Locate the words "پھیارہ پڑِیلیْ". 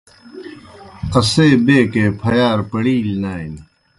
2.19-3.15